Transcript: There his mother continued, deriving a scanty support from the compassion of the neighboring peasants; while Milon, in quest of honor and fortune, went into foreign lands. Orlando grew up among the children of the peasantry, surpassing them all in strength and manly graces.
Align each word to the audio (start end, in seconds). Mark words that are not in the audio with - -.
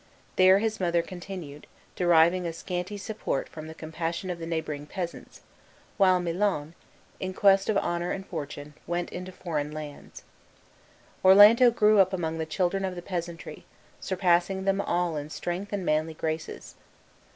There 0.35 0.57
his 0.57 0.79
mother 0.79 1.03
continued, 1.03 1.67
deriving 1.95 2.47
a 2.47 2.53
scanty 2.53 2.97
support 2.97 3.47
from 3.47 3.67
the 3.67 3.75
compassion 3.75 4.31
of 4.31 4.39
the 4.39 4.47
neighboring 4.47 4.87
peasants; 4.87 5.41
while 5.97 6.19
Milon, 6.19 6.73
in 7.19 7.35
quest 7.35 7.69
of 7.69 7.77
honor 7.77 8.09
and 8.09 8.25
fortune, 8.25 8.73
went 8.87 9.11
into 9.11 9.31
foreign 9.31 9.71
lands. 9.71 10.23
Orlando 11.23 11.69
grew 11.69 11.99
up 11.99 12.13
among 12.13 12.39
the 12.39 12.47
children 12.47 12.83
of 12.83 12.95
the 12.95 13.03
peasantry, 13.03 13.63
surpassing 13.99 14.63
them 14.65 14.81
all 14.81 15.17
in 15.17 15.29
strength 15.29 15.71
and 15.71 15.85
manly 15.85 16.15
graces. 16.15 16.73